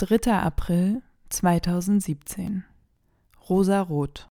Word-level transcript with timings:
3. 0.00 0.32
April 0.32 1.02
2017 1.28 2.62
Rosarot 3.50 4.28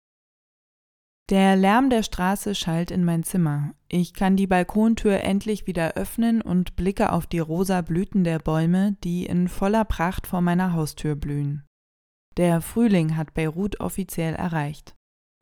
Der 1.29 1.55
Lärm 1.55 1.91
der 1.91 2.03
Straße 2.03 2.55
schallt 2.55 2.91
in 2.91 3.05
mein 3.05 3.25
Zimmer. 3.25 3.75
Ich 3.87 4.15
kann 4.15 4.37
die 4.37 4.47
Balkontür 4.47 5.21
endlich 5.21 5.67
wieder 5.67 5.97
öffnen 5.97 6.41
und 6.41 6.77
blicke 6.77 7.13
auf 7.13 7.27
die 7.27 7.41
rosa 7.41 7.83
Blüten 7.83 8.25
der 8.25 8.39
Bäume, 8.39 8.97
die 9.05 9.27
in 9.27 9.49
voller 9.49 9.85
Pracht 9.85 10.27
vor 10.27 10.41
meiner 10.41 10.73
Haustür 10.73 11.15
blühen. 11.15 11.67
Der 12.39 12.63
Frühling 12.63 13.19
hat 13.19 13.35
Beirut 13.35 13.81
offiziell 13.81 14.35
erreicht. 14.35 14.95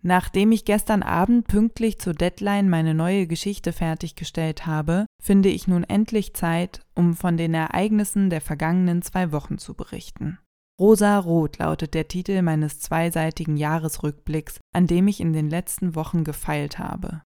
Nachdem 0.02 0.52
ich 0.52 0.64
gestern 0.64 1.02
Abend 1.02 1.48
pünktlich 1.48 1.98
zur 1.98 2.14
Deadline 2.14 2.68
meine 2.68 2.94
neue 2.94 3.26
Geschichte 3.26 3.72
fertiggestellt 3.72 4.64
habe, 4.64 5.06
finde 5.20 5.48
ich 5.48 5.66
nun 5.66 5.82
endlich 5.82 6.34
Zeit, 6.34 6.80
um 6.94 7.14
von 7.14 7.36
den 7.36 7.52
Ereignissen 7.52 8.30
der 8.30 8.40
vergangenen 8.40 9.02
zwei 9.02 9.32
Wochen 9.32 9.58
zu 9.58 9.74
berichten. 9.74 10.38
Rosa 10.80 11.18
Rot 11.18 11.58
lautet 11.58 11.94
der 11.94 12.06
Titel 12.06 12.40
meines 12.42 12.78
zweiseitigen 12.78 13.56
Jahresrückblicks, 13.56 14.60
an 14.72 14.86
dem 14.86 15.08
ich 15.08 15.20
in 15.20 15.32
den 15.32 15.50
letzten 15.50 15.96
Wochen 15.96 16.22
gefeilt 16.22 16.78
habe. 16.78 17.22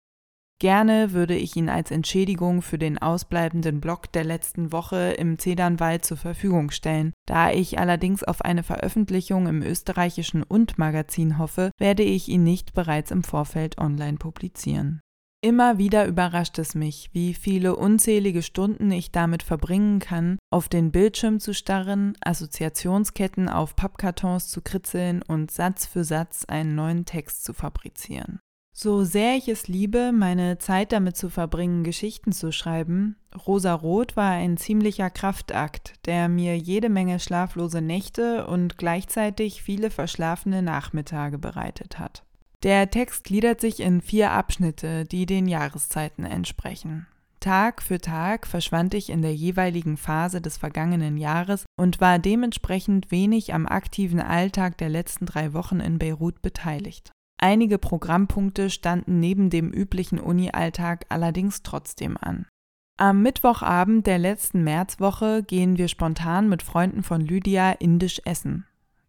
Gerne 0.62 1.10
würde 1.10 1.34
ich 1.34 1.56
ihn 1.56 1.68
als 1.68 1.90
Entschädigung 1.90 2.62
für 2.62 2.78
den 2.78 2.96
ausbleibenden 2.96 3.80
Block 3.80 4.12
der 4.12 4.22
letzten 4.22 4.70
Woche 4.70 5.12
im 5.18 5.36
Zedernwald 5.36 6.04
zur 6.04 6.16
Verfügung 6.16 6.70
stellen. 6.70 7.12
Da 7.26 7.50
ich 7.50 7.80
allerdings 7.80 8.22
auf 8.22 8.42
eine 8.42 8.62
Veröffentlichung 8.62 9.48
im 9.48 9.62
österreichischen 9.64 10.44
Und-Magazin 10.44 11.38
hoffe, 11.38 11.72
werde 11.78 12.04
ich 12.04 12.28
ihn 12.28 12.44
nicht 12.44 12.74
bereits 12.74 13.10
im 13.10 13.24
Vorfeld 13.24 13.78
online 13.78 14.18
publizieren. 14.18 15.00
Immer 15.44 15.78
wieder 15.78 16.06
überrascht 16.06 16.60
es 16.60 16.76
mich, 16.76 17.10
wie 17.12 17.34
viele 17.34 17.74
unzählige 17.74 18.42
Stunden 18.42 18.92
ich 18.92 19.10
damit 19.10 19.42
verbringen 19.42 19.98
kann, 19.98 20.38
auf 20.52 20.68
den 20.68 20.92
Bildschirm 20.92 21.40
zu 21.40 21.54
starren, 21.54 22.16
Assoziationsketten 22.20 23.48
auf 23.48 23.74
Pappkartons 23.74 24.46
zu 24.46 24.60
kritzeln 24.60 25.22
und 25.22 25.50
Satz 25.50 25.86
für 25.86 26.04
Satz 26.04 26.44
einen 26.44 26.76
neuen 26.76 27.04
Text 27.04 27.42
zu 27.42 27.52
fabrizieren. 27.52 28.38
So 28.74 29.04
sehr 29.04 29.36
ich 29.36 29.48
es 29.48 29.68
liebe, 29.68 30.12
meine 30.12 30.58
Zeit 30.58 30.92
damit 30.92 31.16
zu 31.16 31.28
verbringen, 31.28 31.84
Geschichten 31.84 32.32
zu 32.32 32.52
schreiben, 32.52 33.16
Rosa 33.46 33.74
Rot 33.74 34.16
war 34.16 34.32
ein 34.32 34.56
ziemlicher 34.56 35.10
Kraftakt, 35.10 35.94
der 36.06 36.28
mir 36.28 36.56
jede 36.56 36.88
Menge 36.88 37.20
schlaflose 37.20 37.82
Nächte 37.82 38.46
und 38.46 38.78
gleichzeitig 38.78 39.62
viele 39.62 39.90
verschlafene 39.90 40.62
Nachmittage 40.62 41.38
bereitet 41.38 41.98
hat. 41.98 42.24
Der 42.62 42.90
Text 42.90 43.24
gliedert 43.24 43.60
sich 43.60 43.80
in 43.80 44.00
vier 44.00 44.30
Abschnitte, 44.30 45.04
die 45.04 45.26
den 45.26 45.48
Jahreszeiten 45.48 46.24
entsprechen. 46.24 47.06
Tag 47.40 47.82
für 47.82 47.98
Tag 47.98 48.46
verschwand 48.46 48.94
ich 48.94 49.10
in 49.10 49.20
der 49.20 49.34
jeweiligen 49.34 49.96
Phase 49.96 50.40
des 50.40 50.58
vergangenen 50.58 51.18
Jahres 51.18 51.66
und 51.76 52.00
war 52.00 52.20
dementsprechend 52.20 53.10
wenig 53.10 53.52
am 53.52 53.66
aktiven 53.66 54.20
Alltag 54.20 54.78
der 54.78 54.88
letzten 54.88 55.26
drei 55.26 55.52
Wochen 55.52 55.80
in 55.80 55.98
Beirut 55.98 56.40
beteiligt. 56.40 57.10
Einige 57.42 57.78
Programmpunkte 57.78 58.70
standen 58.70 59.18
neben 59.18 59.50
dem 59.50 59.72
üblichen 59.72 60.20
Uni-Alltag 60.20 61.06
allerdings 61.08 61.64
trotzdem 61.64 62.16
an. 62.16 62.46
Am 62.96 63.20
Mittwochabend 63.22 64.06
der 64.06 64.18
letzten 64.18 64.62
Märzwoche 64.62 65.42
gehen 65.42 65.76
wir 65.76 65.88
spontan 65.88 66.48
mit 66.48 66.62
Freunden 66.62 67.02
von 67.02 67.20
Lydia 67.20 67.72
indisch 67.72 68.22
essen. 68.24 68.68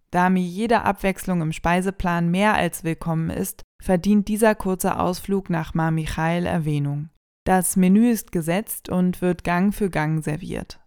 Da 0.10 0.32
mir 0.32 0.42
jede 0.42 0.82
Abwechslung 0.82 1.44
im 1.44 1.52
Speiseplan 1.52 2.28
mehr 2.32 2.56
als 2.56 2.84
willkommen 2.84 3.30
ist, 3.30 3.62
verdient 3.80 4.28
dieser 4.28 4.56
kurze 4.56 5.00
Ausflug 5.00 5.52
nach 5.52 5.76
Mar 5.76 5.92
Michael 5.92 6.48
Erwähnung. 6.48 7.10
Das 7.44 7.76
Menü 7.76 8.10
ist 8.10 8.32
gesetzt 8.32 8.90
und 8.90 9.22
wird 9.22 9.44
Gang 9.44 9.76
für 9.76 9.92
Gang 9.92 10.24
serviert. 10.24 10.80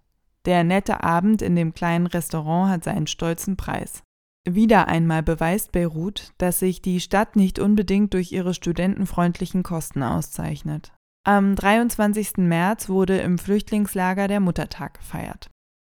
Der 0.46 0.64
nette 0.64 1.04
Abend 1.04 1.42
in 1.42 1.54
dem 1.54 1.74
kleinen 1.74 2.08
Restaurant 2.08 2.72
hat 2.72 2.82
seinen 2.82 3.06
stolzen 3.06 3.56
Preis. 3.56 4.02
Wieder 4.48 4.86
einmal 4.86 5.24
beweist 5.24 5.72
Beirut, 5.72 6.32
dass 6.38 6.60
sich 6.60 6.80
die 6.80 7.00
Stadt 7.00 7.34
nicht 7.34 7.58
unbedingt 7.58 8.14
durch 8.14 8.30
ihre 8.30 8.54
studentenfreundlichen 8.54 9.64
Kosten 9.64 10.04
auszeichnet. 10.04 10.92
Am 11.24 11.56
23. 11.56 12.36
März 12.36 12.88
wurde 12.88 13.18
im 13.18 13.38
Flüchtlingslager 13.38 14.28
der 14.28 14.38
Muttertag 14.38 14.98
gefeiert. 14.98 15.50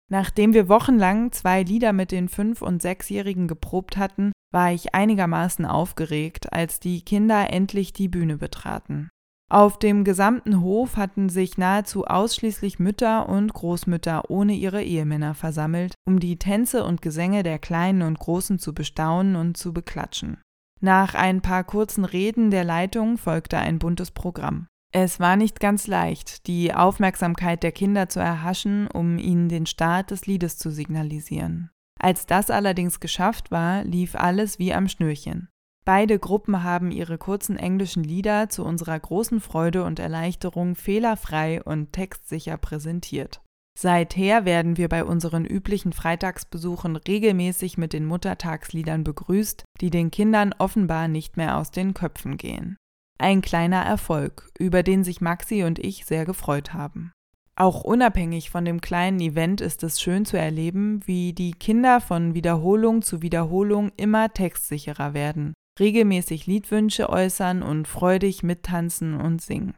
Nachdem 0.10 0.54
wir 0.54 0.70
wochenlang 0.70 1.34
zwei 1.34 1.64
Lieder 1.64 1.92
mit 1.92 2.12
den 2.12 2.30
Fünf- 2.30 2.62
und 2.62 2.82
Sechsjährigen 2.82 3.50
geprobt 3.50 3.98
hatten, 3.98 4.32
war 4.54 4.72
ich 4.72 4.96
einigermaßen 4.96 5.66
aufgeregt, 5.66 6.54
als 6.54 6.80
die 6.80 7.02
Kinder 7.02 7.52
endlich 7.52 7.92
die 7.92 8.08
Bühne 8.08 8.38
betraten. 8.38 9.10
Auf 9.52 9.78
dem 9.78 10.04
gesamten 10.04 10.62
Hof 10.62 10.98
hatten 10.98 11.30
sich 11.30 11.58
nahezu 11.58 12.06
ausschließlich 12.06 12.80
Mütter 12.80 13.30
und 13.30 13.54
Großmütter 13.54 14.30
ohne 14.32 14.54
ihre 14.54 14.82
Ehemänner 14.82 15.36
versammelt, 15.36 15.94
um 16.08 16.20
die 16.20 16.38
Tänze 16.40 16.84
und 16.84 17.04
Gesänge 17.04 17.44
der 17.44 17.60
Kleinen 17.60 18.02
und 18.02 18.18
Großen 18.18 18.58
zu 18.58 18.74
bestaunen 18.74 19.36
und 19.36 19.56
zu 19.56 19.72
beklatschen. 19.72 20.42
Nach 20.82 21.14
ein 21.14 21.42
paar 21.42 21.64
kurzen 21.64 22.06
Reden 22.06 22.50
der 22.50 22.64
Leitung 22.64 23.18
folgte 23.18 23.58
ein 23.58 23.78
buntes 23.78 24.12
Programm. 24.12 24.68
Es 24.92 25.20
war 25.20 25.36
nicht 25.36 25.60
ganz 25.60 25.88
leicht, 25.88 26.48
die 26.48 26.74
Aufmerksamkeit 26.74 27.64
der 27.64 27.72
Kinder 27.72 28.10
zu 28.10 28.20
erhaschen, 28.20 28.88
um 28.88 29.18
ihnen 29.18 29.50
den 29.50 29.66
Start 29.66 30.10
des 30.10 30.26
Liedes 30.26 30.58
zu 30.58 30.72
signalisieren. 30.72 31.70
Als 32.00 32.26
das 32.26 32.50
allerdings 32.50 33.00
geschafft 33.00 33.52
war, 33.52 33.84
lief 33.84 34.16
alles 34.16 34.58
wie 34.58 34.74
am 34.74 34.88
Schnürchen. 34.88 35.50
Beide 35.86 36.18
Gruppen 36.18 36.64
haben 36.64 36.90
ihre 36.90 37.20
kurzen 37.20 37.58
englischen 37.58 38.04
Lieder 38.04 38.50
zu 38.50 38.66
unserer 38.66 39.00
großen 39.00 39.40
Freude 39.40 39.84
und 39.84 40.00
Erleichterung 40.00 40.74
fehlerfrei 40.74 41.62
und 41.62 41.94
textsicher 41.94 42.58
präsentiert. 42.58 43.42
Seither 43.78 44.46
werden 44.46 44.78
wir 44.78 44.90
bei 44.90 45.04
unseren 45.04 45.46
üblichen 45.46 45.94
Freitagsbesuchen 45.94 46.96
regelmäßig 46.96 47.78
mit 47.78 47.94
den 47.94 48.06
Muttertagsliedern 48.06 49.04
begrüßt, 49.04 49.66
die 49.80 49.92
den 49.92 50.10
Kindern 50.10 50.56
offenbar 50.58 51.08
nicht 51.08 51.38
mehr 51.38 51.58
aus 51.58 51.70
den 51.70 51.94
Köpfen 51.94 52.38
gehen. 52.38 52.78
Ein 53.20 53.42
kleiner 53.42 53.84
Erfolg, 53.84 54.50
über 54.58 54.82
den 54.82 55.04
sich 55.04 55.22
Maxi 55.22 55.64
und 55.64 55.78
ich 55.78 56.06
sehr 56.06 56.26
gefreut 56.26 56.74
haben. 56.74 57.12
Auch 57.56 57.84
unabhängig 57.84 58.50
von 58.50 58.66
dem 58.66 58.82
kleinen 58.82 59.20
Event 59.20 59.62
ist 59.62 59.84
es 59.84 60.02
schön 60.02 60.26
zu 60.26 60.38
erleben, 60.38 61.02
wie 61.06 61.34
die 61.34 61.52
Kinder 61.52 62.02
von 62.02 62.34
Wiederholung 62.34 63.04
zu 63.04 63.22
Wiederholung 63.22 63.92
immer 63.98 64.34
textsicherer 64.34 65.14
werden 65.14 65.54
regelmäßig 65.80 66.46
Liedwünsche 66.46 67.10
äußern 67.10 67.64
und 67.64 67.88
freudig 67.88 68.44
mittanzen 68.44 69.20
und 69.20 69.42
singen. 69.42 69.76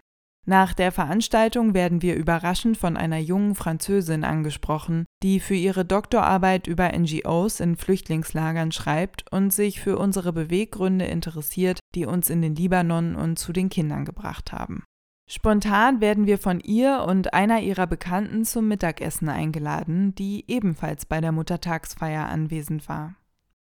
Nach 0.50 0.74
der 0.74 0.94
Veranstaltung 0.94 1.74
werden 1.74 2.02
wir 2.02 2.16
überraschend 2.16 2.78
von 2.78 2.96
einer 2.96 3.18
jungen 3.18 3.54
Französin 3.54 4.24
angesprochen, 4.24 5.06
die 5.22 5.42
für 5.42 5.56
ihre 5.56 5.84
Doktorarbeit 5.84 6.68
über 6.68 6.98
NGOs 6.98 7.60
in 7.60 7.76
Flüchtlingslagern 7.76 8.72
schreibt 8.72 9.30
und 9.30 9.52
sich 9.52 9.82
für 9.82 9.98
unsere 9.98 10.32
Beweggründe 10.32 11.04
interessiert, 11.04 11.82
die 11.96 12.06
uns 12.06 12.30
in 12.30 12.42
den 12.42 12.56
Libanon 12.56 13.16
und 13.16 13.38
zu 13.38 13.52
den 13.52 13.68
Kindern 13.68 14.06
gebracht 14.06 14.54
haben. 14.54 14.86
Spontan 15.30 16.00
werden 16.00 16.26
wir 16.26 16.38
von 16.38 16.62
ihr 16.62 17.04
und 17.06 17.34
einer 17.34 17.60
ihrer 17.60 17.86
Bekannten 17.86 18.46
zum 18.46 18.70
Mittagessen 18.70 19.28
eingeladen, 19.28 20.16
die 20.16 20.46
ebenfalls 20.48 21.06
bei 21.06 21.20
der 21.20 21.34
Muttertagsfeier 21.34 22.26
anwesend 22.30 22.88
war. 22.88 23.16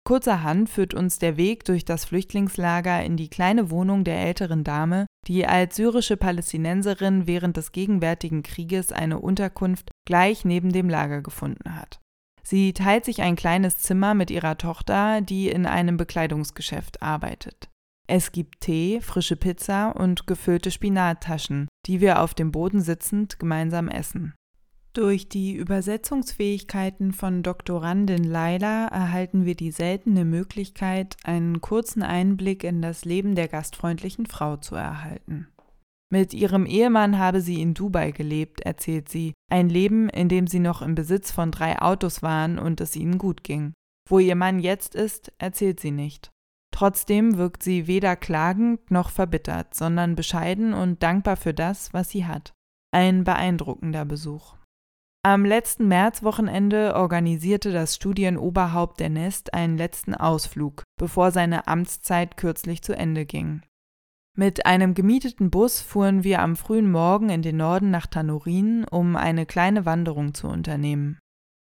Kurzerhand 0.07 0.69
führt 0.69 0.93
uns 0.93 1.19
der 1.19 1.39
Weg 1.39 1.65
durch 1.65 1.87
das 1.87 2.05
Flüchtlingslager 2.05 3.03
in 3.03 3.17
die 3.17 3.29
kleine 3.29 3.71
Wohnung 3.71 4.05
der 4.05 4.21
älteren 4.21 4.63
Dame, 4.63 5.07
die 5.27 5.47
als 5.47 5.77
syrische 5.77 6.19
Palästinenserin 6.19 7.27
während 7.27 7.57
des 7.57 7.73
gegenwärtigen 7.73 8.43
Krieges 8.43 8.93
eine 8.93 9.19
Unterkunft 9.19 9.91
gleich 10.07 10.45
neben 10.45 10.73
dem 10.73 10.91
Lager 10.91 11.23
gefunden 11.23 11.75
hat. 11.75 12.01
Sie 12.43 12.75
teilt 12.75 13.07
sich 13.07 13.23
ein 13.23 13.37
kleines 13.37 13.79
Zimmer 13.79 14.13
mit 14.13 14.31
ihrer 14.31 14.59
Tochter, 14.59 15.23
die 15.23 15.49
in 15.49 15.65
einem 15.65 15.97
Bekleidungsgeschäft 15.97 17.01
arbeitet. 17.01 17.71
Es 18.07 18.33
gibt 18.33 18.61
Tee, 18.61 19.01
frische 19.01 19.37
Pizza 19.37 19.97
und 19.97 20.27
gefüllte 20.27 20.71
Spinattaschen, 20.71 21.69
die 21.87 22.03
wir 22.03 22.21
auf 22.21 22.35
dem 22.35 22.53
Boden 22.53 22.83
sitzend 22.83 23.39
gemeinsam 23.39 23.89
essen. 23.89 24.35
Durch 24.95 25.29
die 25.29 25.55
Übersetzungsfähigkeiten 25.55 27.13
von 27.13 27.43
Doktorandin 27.43 28.23
Laila 28.23 28.87
erhalten 28.87 29.45
wir 29.45 29.57
die 29.57 29.73
seltene 29.73 30.25
Möglichkeit, 30.25 31.17
einen 31.25 31.61
kurzen 31.61 32.05
Einblick 32.05 32.63
in 32.63 32.81
das 32.81 33.05
Leben 33.05 33.35
der 33.35 33.49
gastfreundlichen 33.49 34.27
Frau 34.27 34.57
zu 34.57 34.77
erhalten. 34.77 35.49
Mit 36.13 36.33
ihrem 36.33 36.65
Ehemann 36.65 37.19
habe 37.19 37.41
sie 37.41 37.61
in 37.61 37.75
Dubai 37.75 38.13
gelebt, 38.13 38.61
erzählt 38.61 39.09
sie, 39.09 39.33
ein 39.51 39.69
Leben, 39.69 40.09
in 40.09 40.29
dem 40.29 40.47
sie 40.47 40.61
noch 40.61 40.81
im 40.81 40.95
Besitz 40.95 41.33
von 41.33 41.51
drei 41.51 41.83
Autos 41.83 42.23
waren 42.23 42.61
und 42.61 42.81
es 42.81 42.95
ihnen 42.95 43.19
gut 43.19 43.43
ging. 43.43 43.73
Wo 44.09 44.21
ihr 44.21 44.37
Mann 44.37 44.61
jetzt 44.61 44.95
ist, 44.95 45.33
erzählt 45.39 45.81
sie 45.81 45.91
nicht. 45.91 46.31
Trotzdem 46.73 47.37
wirkt 47.37 47.65
sie 47.65 47.89
weder 47.89 48.15
klagend 48.15 48.93
noch 48.93 49.11
verbittert, 49.11 49.75
sondern 49.75 50.15
bescheiden 50.15 50.73
und 50.73 51.03
dankbar 51.03 51.37
für 51.37 51.55
das, 51.55 51.93
was 51.93 52.11
sie 52.11 52.27
hat. 52.27 52.53
Ein 52.93 53.25
beeindruckender 53.25 54.05
Besuch. 54.05 54.55
Am 55.27 55.47
letzten 55.47 55.89
Märzwochenende 55.89 56.95
organisierte 56.97 57.73
das 57.73 57.95
Studienoberhaupt 57.95 59.01
der 59.01 59.09
Nest 59.09 59.55
einen 59.55 59.79
letzten 59.79 60.15
Ausflug, 60.15 60.83
bevor 60.99 61.31
seine 61.31 61.67
Amtszeit 61.67 62.37
kürzlich 62.37 62.83
zu 62.83 62.95
Ende 62.95 63.25
ging. 63.25 63.63
Mit 64.37 64.67
einem 64.67 64.93
gemieteten 64.93 65.51
Bus 65.51 65.81
fuhren 65.81 66.25
wir 66.25 66.43
am 66.43 66.57
frühen 66.57 66.91
Morgen 66.91 67.31
in 67.31 67.41
den 67.41 67.57
Norden 67.57 67.91
nach 67.91 68.07
Tanurin, 68.07 68.85
um 68.85 69.17
eine 69.17 69.47
kleine 69.47 69.87
Wanderung 69.87 70.35
zu 70.35 70.47
unternehmen. 70.47 71.19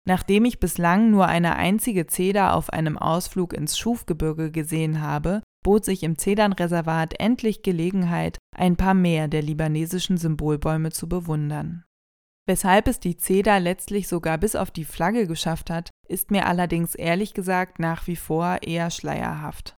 Nachdem 0.06 0.44
ich 0.44 0.60
bislang 0.60 1.10
nur 1.10 1.26
eine 1.26 1.56
einzige 1.56 2.06
Zeder 2.06 2.54
auf 2.54 2.72
einem 2.72 2.96
Ausflug 2.96 3.52
ins 3.52 3.76
Schufgebirge 3.76 4.52
gesehen 4.52 5.00
habe, 5.00 5.42
bot 5.64 5.84
sich 5.84 6.04
im 6.04 6.16
Zedernreservat 6.16 7.18
endlich 7.18 7.62
Gelegenheit, 7.62 8.38
ein 8.56 8.76
paar 8.76 8.94
mehr 8.94 9.26
der 9.26 9.42
libanesischen 9.42 10.18
Symbolbäume 10.18 10.92
zu 10.92 11.08
bewundern. 11.08 11.82
Weshalb 12.50 12.88
es 12.88 12.98
die 12.98 13.16
Zeder 13.16 13.60
letztlich 13.60 14.08
sogar 14.08 14.36
bis 14.36 14.56
auf 14.56 14.72
die 14.72 14.84
Flagge 14.84 15.28
geschafft 15.28 15.70
hat, 15.70 15.90
ist 16.08 16.32
mir 16.32 16.46
allerdings 16.46 16.96
ehrlich 16.96 17.32
gesagt 17.32 17.78
nach 17.78 18.08
wie 18.08 18.16
vor 18.16 18.58
eher 18.62 18.90
schleierhaft. 18.90 19.76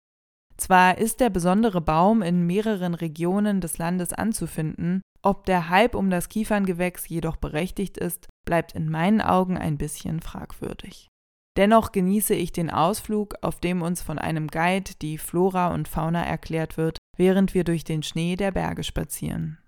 Zwar 0.57 0.97
ist 0.99 1.19
der 1.19 1.31
besondere 1.31 1.81
Baum 1.81 2.23
in 2.23 2.47
mehreren 2.47 2.95
Regionen 2.95 3.61
des 3.61 3.79
Landes 3.79 4.13
anzufinden, 4.13 5.03
ob 5.21 5.47
der 5.47 5.69
Hype 5.69 5.97
um 5.97 6.11
das 6.11 6.29
Kieferngewächs 6.29 7.09
jedoch 7.09 7.35
berechtigt 7.35 7.99
ist, 7.99 8.29
bleibt 8.47 8.77
in 8.77 8.89
meinen 8.89 9.21
Augen 9.21 9.59
ein 9.59 9.77
bisschen 9.77 10.21
fragwürdig. 10.21 11.09
Dennoch 11.57 11.91
genieße 11.91 12.35
ich 12.35 12.53
den 12.53 12.71
Ausflug, 12.71 13.35
auf 13.43 13.59
dem 13.59 13.83
uns 13.83 14.01
von 14.01 14.21
einem 14.21 14.47
Guide 14.47 14.93
die 15.03 15.19
Flora 15.19 15.75
und 15.75 15.89
Fauna 15.89 16.23
erklärt 16.23 16.77
wird, 16.77 16.99
während 17.17 17.53
wir 17.53 17.65
durch 17.65 17.83
den 17.83 18.05
Schnee 18.05 18.37
der 18.37 18.53
Berge 18.53 18.85
spazieren. 18.85 19.59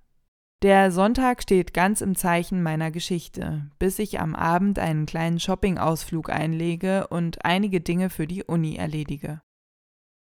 Der 0.63 0.93
Sonntag 0.93 1.43
steht 1.43 1.75
ganz 1.75 2.03
im 2.03 2.15
Zeichen 2.15 2.63
meiner 2.63 2.93
Geschichte, 2.93 3.69
bis 3.81 3.99
ich 3.99 4.21
am 4.21 4.37
Abend 4.37 4.79
einen 4.79 5.07
kleinen 5.07 5.41
Shopping-Ausflug 5.41 6.31
einlege 6.31 7.09
und 7.09 7.45
einige 7.45 7.81
Dinge 7.81 8.11
für 8.11 8.29
die 8.29 8.45
Uni 8.45 8.77
erledige. 8.77 9.43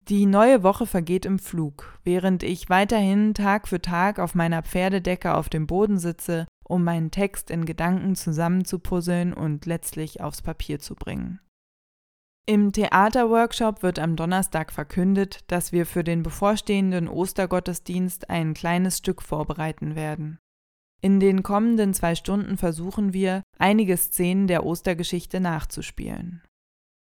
Die 0.10 0.25
neue 0.25 0.63
Woche 0.63 0.88
vergeht 0.88 1.27
im 1.27 1.38
Flug, 1.38 2.00
während 2.04 2.42
ich 2.42 2.69
weiterhin 2.72 3.36
Tag 3.36 3.68
für 3.68 3.83
Tag 3.83 4.18
auf 4.18 4.33
meiner 4.33 4.63
Pferdedecke 4.63 5.36
auf 5.36 5.48
dem 5.48 5.68
Boden 5.68 6.00
sitze, 6.00 6.48
um 6.63 6.83
meinen 6.83 7.12
Text 7.12 7.51
in 7.51 7.66
Gedanken 7.66 8.16
zusammenzupuzzeln 8.16 9.31
und 9.31 9.68
letztlich 9.68 10.22
aufs 10.22 10.42
Papier 10.42 10.80
zu 10.80 10.95
bringen. 10.95 11.39
Im 12.47 12.71
Theaterworkshop 12.71 13.81
wird 13.81 13.97
am 13.97 14.15
Donnerstag 14.15 14.71
verkündet, 14.71 15.39
dass 15.47 15.71
wir 15.71 15.88
für 15.88 16.03
den 16.03 16.21
bevorstehenden 16.21 17.07
Ostergottesdienst 17.07 18.30
ein 18.30 18.53
kleines 18.53 19.00
Stück 19.00 19.24
vorbereiten 19.24 19.95
werden. 19.95 20.38
In 21.01 21.19
den 21.19 21.42
kommenden 21.42 21.95
zwei 21.95 22.13
Stunden 22.13 22.57
versuchen 22.57 23.13
wir, 23.13 23.42
einige 23.57 23.97
Szenen 23.97 24.45
der 24.45 24.63
Ostergeschichte 24.63 25.39
nachzuspielen. 25.39 26.44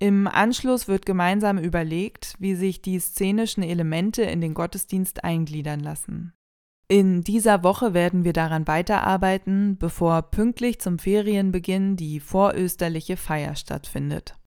Im 0.00 0.26
Anschluss 0.28 0.88
wird 0.88 1.04
gemeinsam 1.04 1.58
überlegt, 1.58 2.34
wie 2.38 2.54
sich 2.54 2.80
die 2.80 2.98
szenischen 2.98 3.62
Elemente 3.62 4.22
in 4.22 4.40
den 4.40 4.54
Gottesdienst 4.54 5.24
eingliedern 5.24 5.80
lassen. 5.80 6.32
In 6.88 7.22
dieser 7.22 7.62
Woche 7.64 7.92
werden 7.92 8.24
wir 8.24 8.32
daran 8.32 8.66
weiterarbeiten, 8.66 9.76
bevor 9.76 10.22
pünktlich 10.22 10.80
zum 10.80 10.98
Ferienbeginn 10.98 11.96
die 11.96 12.18
vorösterliche 12.18 13.18
Feier 13.18 13.56
stattfindet. 13.56 14.37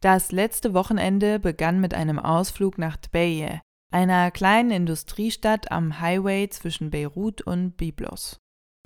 Das 0.00 0.30
letzte 0.32 0.74
Wochenende 0.74 1.38
begann 1.38 1.80
mit 1.80 1.94
einem 1.94 2.18
Ausflug 2.18 2.78
nach 2.78 2.96
Tbeye, 2.96 3.60
einer 3.92 4.30
kleinen 4.30 4.70
Industriestadt 4.70 5.70
am 5.72 6.00
Highway 6.00 6.48
zwischen 6.48 6.90
Beirut 6.90 7.40
und 7.42 7.76
Byblos. 7.76 8.38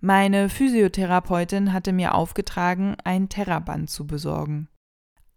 Meine 0.02 0.48
Physiotherapeutin 0.48 1.72
hatte 1.72 1.92
mir 1.92 2.14
aufgetragen, 2.14 2.96
ein 3.04 3.28
Terraband 3.28 3.90
zu 3.90 4.06
besorgen. 4.06 4.68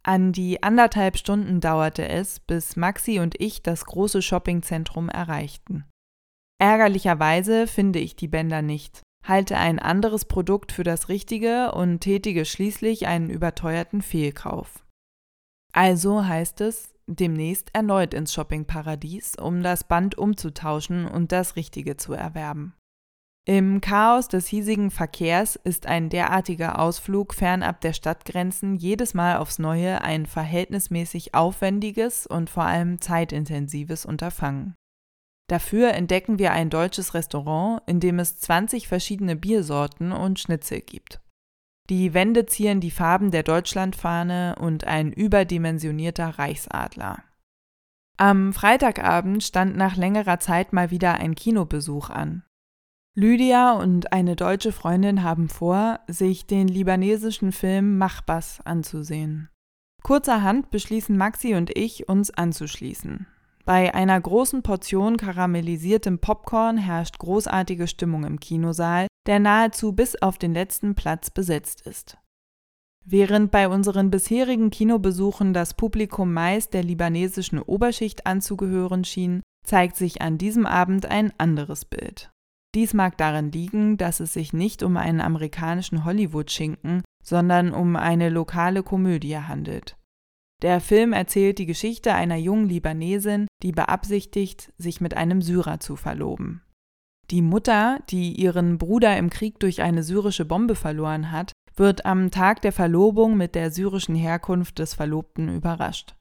An 0.03 0.31
die 0.31 0.61
anderthalb 0.63 1.17
Stunden 1.17 1.59
dauerte 1.59 2.07
es, 2.07 2.39
bis 2.39 2.75
Maxi 2.75 3.19
und 3.19 3.39
ich 3.39 3.63
das 3.63 3.85
große 3.85 4.21
Shoppingzentrum 4.21 5.09
erreichten. 5.09 5.85
Ärgerlicherweise 6.59 7.67
finde 7.67 7.99
ich 7.99 8.15
die 8.15 8.27
Bänder 8.27 8.61
nicht, 8.61 9.01
halte 9.25 9.57
ein 9.57 9.79
anderes 9.79 10.25
Produkt 10.25 10.71
für 10.71 10.83
das 10.83 11.09
Richtige 11.09 11.71
und 11.71 11.99
tätige 12.01 12.45
schließlich 12.45 13.07
einen 13.07 13.29
überteuerten 13.29 14.01
Fehlkauf. 14.01 14.85
Also 15.73 16.25
heißt 16.25 16.61
es, 16.61 16.93
demnächst 17.07 17.69
erneut 17.73 18.13
ins 18.13 18.33
Shoppingparadies, 18.33 19.35
um 19.35 19.63
das 19.63 19.83
Band 19.83 20.17
umzutauschen 20.17 21.05
und 21.05 21.31
das 21.31 21.55
Richtige 21.55 21.97
zu 21.97 22.13
erwerben. 22.13 22.75
Im 23.45 23.81
Chaos 23.81 24.29
des 24.29 24.47
hiesigen 24.47 24.89
Verkehrs 24.89 25.57
ist 25.57 25.85
ein 25.85 26.09
derartiger 26.09 26.79
Ausflug 26.79 27.33
fernab 27.33 27.81
der 27.81 27.91
Stadtgrenzen 27.91 28.75
jedes 28.75 29.13
Mal 29.13 29.37
aufs 29.37 29.59
Neue 29.59 30.01
ein 30.01 30.25
verhältnismäßig 30.27 31.35
aufwendiges 31.35 32.25
und 32.25 32.49
vor 32.49 32.63
allem 32.63 33.01
zeitintensives 33.01 34.05
Unterfangen. 34.05 34.75
Dafür 35.49 35.91
entdecken 35.91 36.39
wir 36.39 36.53
ein 36.53 36.69
deutsches 36.69 37.13
Restaurant, 37.13 37.81
in 37.85 37.99
dem 37.99 38.19
es 38.19 38.39
20 38.39 38.87
verschiedene 38.87 39.35
Biersorten 39.35 40.13
und 40.13 40.39
Schnitzel 40.39 40.79
gibt. 40.79 41.19
Die 41.89 42.13
Wände 42.13 42.45
zieren 42.45 42.79
die 42.79 42.91
Farben 42.91 43.31
der 43.31 43.43
Deutschlandfahne 43.43 44.55
und 44.59 44.85
ein 44.87 45.11
überdimensionierter 45.11 46.39
Reichsadler. 46.39 47.23
Am 48.17 48.53
Freitagabend 48.53 49.43
stand 49.43 49.75
nach 49.75 49.97
längerer 49.97 50.39
Zeit 50.39 50.71
mal 50.71 50.91
wieder 50.91 51.15
ein 51.15 51.35
Kinobesuch 51.35 52.09
an. 52.09 52.43
Lydia 53.15 53.73
und 53.73 54.13
eine 54.13 54.35
deutsche 54.35 54.71
Freundin 54.71 55.23
haben 55.23 55.49
vor, 55.49 55.99
sich 56.07 56.47
den 56.47 56.67
libanesischen 56.67 57.51
Film 57.51 57.97
Machbas 57.97 58.59
anzusehen. 58.65 59.49
Kurzerhand 60.03 60.71
beschließen 60.71 61.15
Maxi 61.15 61.53
und 61.55 61.75
ich, 61.77 62.09
uns 62.09 62.31
anzuschließen. 62.31 63.27
Bei 63.65 63.93
einer 63.93 64.19
großen 64.19 64.63
Portion 64.63 65.17
karamellisiertem 65.17 66.19
Popcorn 66.19 66.77
herrscht 66.77 67.19
großartige 67.19 67.87
Stimmung 67.87 68.25
im 68.25 68.39
Kinosaal, 68.39 69.07
der 69.25 69.39
nahezu 69.39 69.93
bis 69.93 70.15
auf 70.21 70.37
den 70.37 70.53
letzten 70.53 70.95
Platz 70.95 71.29
besetzt 71.29 71.81
ist. 71.81 72.17
Während 73.05 73.51
bei 73.51 73.67
unseren 73.67 74.09
bisherigen 74.11 74.69
Kinobesuchen 74.69 75.53
das 75.53 75.73
Publikum 75.73 76.33
meist 76.33 76.73
der 76.73 76.83
libanesischen 76.83 77.59
Oberschicht 77.59 78.25
anzugehören 78.25 79.03
schien, 79.03 79.41
zeigt 79.65 79.97
sich 79.97 80.21
an 80.21 80.37
diesem 80.37 80.65
Abend 80.65 81.05
ein 81.05 81.33
anderes 81.37 81.85
Bild. 81.85 82.31
Dies 82.75 82.93
mag 82.93 83.17
darin 83.17 83.51
liegen, 83.51 83.97
dass 83.97 84.19
es 84.19 84.33
sich 84.33 84.51
nicht 84.51 84.83
um 84.83 84.97
einen 84.97 85.21
amerikanischen 85.21 86.05
Hollywood-Schinken, 86.05 87.03
sondern 87.23 87.71
um 87.71 87.95
eine 87.95 88.29
lokale 88.29 88.83
Komödie 88.83 89.37
handelt. 89.37 89.97
Der 90.61 90.79
Film 90.79 91.13
erzählt 91.13 91.59
die 91.59 91.65
Geschichte 91.65 92.13
einer 92.13 92.37
jungen 92.37 92.69
Libanesin, 92.69 93.47
die 93.61 93.73
beabsichtigt, 93.73 94.73
sich 94.77 95.01
mit 95.01 95.15
einem 95.15 95.41
Syrer 95.41 95.81
zu 95.81 95.95
verloben. 95.95 96.61
Die 97.31 97.41
Mutter, 97.41 97.99
die 98.09 98.33
ihren 98.33 98.77
Bruder 98.77 99.17
im 99.17 99.29
Krieg 99.29 99.59
durch 99.59 99.81
eine 99.81 100.03
syrische 100.03 100.45
Bombe 100.45 100.75
verloren 100.75 101.31
hat, 101.31 101.53
wird 101.75 102.05
am 102.05 102.31
Tag 102.31 102.61
der 102.61 102.71
Verlobung 102.71 103.37
mit 103.37 103.55
der 103.55 103.71
syrischen 103.71 104.15
Herkunft 104.15 104.79
des 104.79 104.93
Verlobten 104.93 105.49
überrascht. 105.49 106.15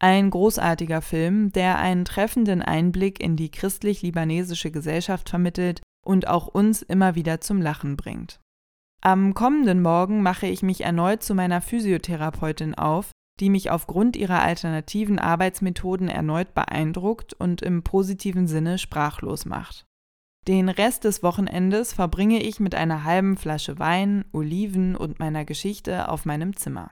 Ein 0.00 0.30
großartiger 0.30 1.02
Film, 1.02 1.52
der 1.52 1.78
einen 1.78 2.04
treffenden 2.04 2.62
Einblick 2.62 3.20
in 3.20 3.36
die 3.36 3.50
christlich-libanesische 3.50 4.70
Gesellschaft 4.70 5.28
vermittelt 5.28 5.82
und 6.04 6.28
auch 6.28 6.46
uns 6.46 6.82
immer 6.82 7.14
wieder 7.14 7.40
zum 7.40 7.60
Lachen 7.60 7.96
bringt. 7.96 8.40
Am 9.02 9.34
kommenden 9.34 9.82
Morgen 9.82 10.22
mache 10.22 10.46
ich 10.46 10.62
mich 10.62 10.82
erneut 10.82 11.22
zu 11.22 11.34
meiner 11.34 11.60
Physiotherapeutin 11.60 12.74
auf, 12.74 13.10
die 13.40 13.50
mich 13.50 13.70
aufgrund 13.70 14.16
ihrer 14.16 14.42
alternativen 14.42 15.18
Arbeitsmethoden 15.18 16.08
erneut 16.08 16.54
beeindruckt 16.54 17.34
und 17.34 17.62
im 17.62 17.82
positiven 17.82 18.46
Sinne 18.46 18.78
sprachlos 18.78 19.44
macht. 19.44 19.84
Den 20.46 20.68
Rest 20.68 21.04
des 21.04 21.22
Wochenendes 21.22 21.94
verbringe 21.94 22.42
ich 22.42 22.60
mit 22.60 22.74
einer 22.74 23.04
halben 23.04 23.38
Flasche 23.38 23.78
Wein, 23.78 24.26
Oliven 24.32 24.94
und 24.94 25.18
meiner 25.18 25.46
Geschichte 25.46 26.10
auf 26.10 26.26
meinem 26.26 26.54
Zimmer. 26.54 26.90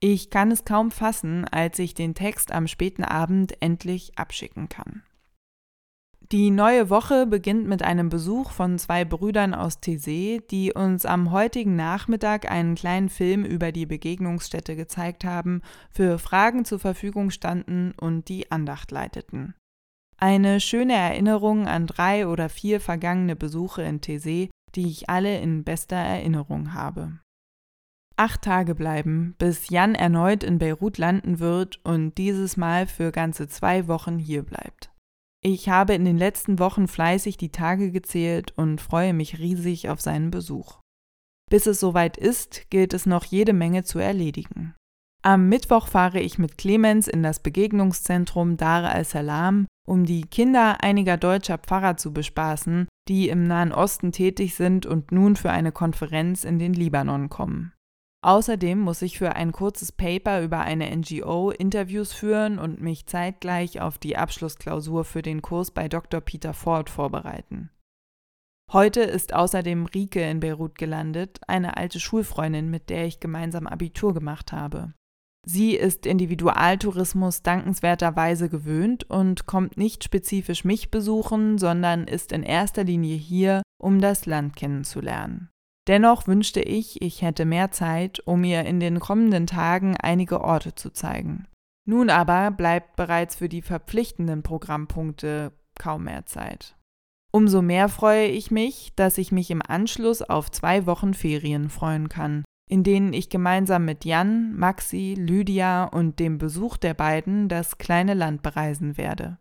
Ich 0.00 0.30
kann 0.30 0.50
es 0.50 0.64
kaum 0.64 0.90
fassen, 0.90 1.44
als 1.44 1.78
ich 1.78 1.94
den 1.94 2.14
Text 2.14 2.50
am 2.50 2.66
späten 2.66 3.04
Abend 3.04 3.62
endlich 3.62 4.18
abschicken 4.18 4.68
kann. 4.68 5.04
Die 6.32 6.50
neue 6.50 6.90
Woche 6.90 7.26
beginnt 7.26 7.68
mit 7.68 7.82
einem 7.82 8.08
Besuch 8.08 8.50
von 8.50 8.78
zwei 8.78 9.04
Brüdern 9.04 9.54
aus 9.54 9.78
Thésée, 9.78 10.40
die 10.50 10.72
uns 10.72 11.04
am 11.06 11.30
heutigen 11.30 11.76
Nachmittag 11.76 12.50
einen 12.50 12.74
kleinen 12.74 13.10
Film 13.10 13.44
über 13.44 13.70
die 13.70 13.86
Begegnungsstätte 13.86 14.74
gezeigt 14.74 15.24
haben, 15.24 15.60
für 15.90 16.18
Fragen 16.18 16.64
zur 16.64 16.80
Verfügung 16.80 17.30
standen 17.30 17.92
und 18.00 18.28
die 18.28 18.50
Andacht 18.50 18.90
leiteten. 18.90 19.54
Eine 20.22 20.60
schöne 20.60 20.92
Erinnerung 20.92 21.66
an 21.66 21.88
drei 21.88 22.28
oder 22.28 22.48
vier 22.48 22.80
vergangene 22.80 23.34
Besuche 23.34 23.82
in 23.82 24.00
Thésée, 24.00 24.50
die 24.76 24.86
ich 24.86 25.10
alle 25.10 25.40
in 25.40 25.64
bester 25.64 25.96
Erinnerung 25.96 26.74
habe. 26.74 27.18
Acht 28.16 28.42
Tage 28.42 28.76
bleiben, 28.76 29.34
bis 29.38 29.68
Jan 29.68 29.96
erneut 29.96 30.44
in 30.44 30.60
Beirut 30.60 30.98
landen 30.98 31.40
wird 31.40 31.84
und 31.84 32.18
dieses 32.18 32.56
Mal 32.56 32.86
für 32.86 33.10
ganze 33.10 33.48
zwei 33.48 33.88
Wochen 33.88 34.20
hier 34.20 34.44
bleibt. 34.44 34.92
Ich 35.42 35.68
habe 35.68 35.94
in 35.94 36.04
den 36.04 36.18
letzten 36.18 36.60
Wochen 36.60 36.86
fleißig 36.86 37.36
die 37.36 37.50
Tage 37.50 37.90
gezählt 37.90 38.52
und 38.56 38.80
freue 38.80 39.14
mich 39.14 39.40
riesig 39.40 39.88
auf 39.88 40.00
seinen 40.00 40.30
Besuch. 40.30 40.78
Bis 41.50 41.66
es 41.66 41.80
soweit 41.80 42.16
ist, 42.16 42.70
gilt 42.70 42.94
es 42.94 43.06
noch 43.06 43.24
jede 43.24 43.54
Menge 43.54 43.82
zu 43.82 43.98
erledigen. 43.98 44.76
Am 45.24 45.48
Mittwoch 45.48 45.86
fahre 45.86 46.18
ich 46.18 46.38
mit 46.38 46.58
Clemens 46.58 47.06
in 47.06 47.22
das 47.22 47.38
Begegnungszentrum 47.38 48.56
Dar 48.56 48.90
al-Salam, 48.90 49.68
um 49.86 50.04
die 50.04 50.22
Kinder 50.22 50.82
einiger 50.82 51.16
deutscher 51.16 51.58
Pfarrer 51.58 51.96
zu 51.96 52.12
bespaßen, 52.12 52.88
die 53.08 53.28
im 53.28 53.46
Nahen 53.46 53.70
Osten 53.70 54.10
tätig 54.10 54.56
sind 54.56 54.84
und 54.84 55.12
nun 55.12 55.36
für 55.36 55.52
eine 55.52 55.70
Konferenz 55.70 56.42
in 56.42 56.58
den 56.58 56.74
Libanon 56.74 57.28
kommen. 57.28 57.72
Außerdem 58.24 58.80
muss 58.80 59.00
ich 59.00 59.18
für 59.18 59.36
ein 59.36 59.52
kurzes 59.52 59.92
Paper 59.92 60.42
über 60.42 60.60
eine 60.60 60.90
NGO 60.96 61.50
Interviews 61.50 62.12
führen 62.12 62.58
und 62.58 62.80
mich 62.80 63.06
zeitgleich 63.06 63.80
auf 63.80 63.98
die 63.98 64.16
Abschlussklausur 64.16 65.04
für 65.04 65.22
den 65.22 65.40
Kurs 65.40 65.70
bei 65.70 65.88
Dr. 65.88 66.20
Peter 66.20 66.52
Ford 66.52 66.90
vorbereiten. 66.90 67.70
Heute 68.72 69.02
ist 69.02 69.34
außerdem 69.34 69.86
Rike 69.86 70.22
in 70.22 70.40
Beirut 70.40 70.76
gelandet, 70.76 71.40
eine 71.46 71.76
alte 71.76 72.00
Schulfreundin, 72.00 72.70
mit 72.70 72.90
der 72.90 73.06
ich 73.06 73.20
gemeinsam 73.20 73.68
Abitur 73.68 74.14
gemacht 74.14 74.52
habe. 74.52 74.94
Sie 75.44 75.74
ist 75.74 76.06
Individualtourismus 76.06 77.42
dankenswerterweise 77.42 78.48
gewöhnt 78.48 79.10
und 79.10 79.46
kommt 79.46 79.76
nicht 79.76 80.04
spezifisch 80.04 80.64
mich 80.64 80.90
besuchen, 80.90 81.58
sondern 81.58 82.04
ist 82.04 82.30
in 82.30 82.44
erster 82.44 82.84
Linie 82.84 83.16
hier, 83.16 83.62
um 83.80 84.00
das 84.00 84.26
Land 84.26 84.54
kennenzulernen. 84.54 85.48
Dennoch 85.88 86.28
wünschte 86.28 86.60
ich, 86.60 87.02
ich 87.02 87.22
hätte 87.22 87.44
mehr 87.44 87.72
Zeit, 87.72 88.20
um 88.24 88.44
ihr 88.44 88.64
in 88.64 88.78
den 88.78 89.00
kommenden 89.00 89.48
Tagen 89.48 89.96
einige 89.96 90.40
Orte 90.40 90.76
zu 90.76 90.90
zeigen. 90.90 91.48
Nun 91.84 92.08
aber 92.08 92.52
bleibt 92.52 92.94
bereits 92.94 93.34
für 93.36 93.48
die 93.48 93.62
verpflichtenden 93.62 94.44
Programmpunkte 94.44 95.52
kaum 95.76 96.04
mehr 96.04 96.24
Zeit. 96.26 96.76
Umso 97.32 97.62
mehr 97.62 97.88
freue 97.88 98.26
ich 98.26 98.52
mich, 98.52 98.92
dass 98.94 99.18
ich 99.18 99.32
mich 99.32 99.50
im 99.50 99.62
Anschluss 99.66 100.22
auf 100.22 100.52
zwei 100.52 100.86
Wochen 100.86 101.14
Ferien 101.14 101.70
freuen 101.70 102.08
kann, 102.08 102.44
in 102.68 102.82
denen 102.82 103.12
ich 103.12 103.28
gemeinsam 103.28 103.84
mit 103.84 104.04
Jan, 104.04 104.56
Maxi, 104.56 105.14
Lydia 105.18 105.84
und 105.84 106.18
dem 106.18 106.38
Besuch 106.38 106.76
der 106.76 106.94
beiden 106.94 107.48
das 107.48 107.78
kleine 107.78 108.14
Land 108.14 108.42
bereisen 108.42 108.96
werde. 108.96 109.38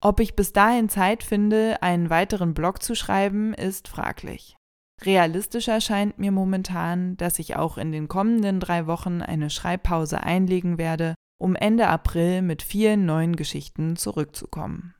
Ob 0.00 0.18
ich 0.20 0.34
bis 0.34 0.52
dahin 0.52 0.88
Zeit 0.88 1.22
finde, 1.22 1.82
einen 1.82 2.10
weiteren 2.10 2.54
Blog 2.54 2.82
zu 2.82 2.94
schreiben, 2.94 3.54
ist 3.54 3.88
fraglich. 3.88 4.56
Realistischer 5.04 5.80
scheint 5.80 6.18
mir 6.18 6.32
momentan, 6.32 7.16
dass 7.16 7.38
ich 7.38 7.56
auch 7.56 7.78
in 7.78 7.92
den 7.92 8.08
kommenden 8.08 8.60
drei 8.60 8.86
Wochen 8.86 9.22
eine 9.22 9.50
Schreibpause 9.50 10.22
einlegen 10.22 10.78
werde, 10.78 11.14
um 11.38 11.56
Ende 11.56 11.88
April 11.88 12.42
mit 12.42 12.62
vielen 12.62 13.04
neuen 13.04 13.36
Geschichten 13.36 13.96
zurückzukommen. 13.96 14.94